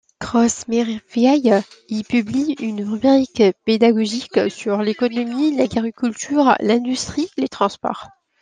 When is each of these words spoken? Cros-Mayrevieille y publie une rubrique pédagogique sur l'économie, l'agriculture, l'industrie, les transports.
Cros-Mayrevieille 0.19 1.61
y 1.89 2.01
publie 2.03 2.53
une 2.57 2.83
rubrique 2.89 3.43
pédagogique 3.65 4.49
sur 4.49 4.81
l'économie, 4.81 5.55
l'agriculture, 5.55 6.55
l'industrie, 6.59 7.27
les 7.37 7.47
transports. 7.47 8.09